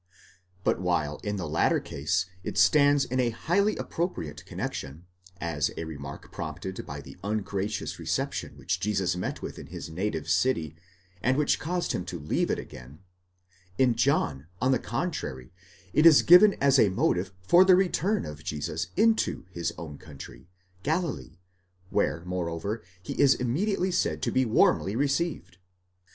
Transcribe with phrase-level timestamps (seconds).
[0.63, 5.05] But while in the latter case it stands in a highly appropriate connexion,
[5.39, 10.27] as a remark prompted by the ungracious reception which Jesus met with in his native
[10.27, 10.75] city,
[11.21, 13.01] and which caused him to leave it again:
[13.77, 15.53] in John, on the contrary,
[15.93, 20.47] it is given as a motive for the return of Jesus into his own country,
[20.81, 21.37] Galilee,
[21.91, 25.59] where, moreover, he is immediately said to be warmly received.